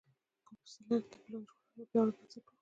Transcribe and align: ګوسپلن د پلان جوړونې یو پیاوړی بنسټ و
ګوسپلن 0.57 1.01
د 1.11 1.13
پلان 1.23 1.41
جوړونې 1.47 1.79
یو 1.79 1.87
پیاوړی 1.89 2.11
بنسټ 2.17 2.43
و 2.45 2.57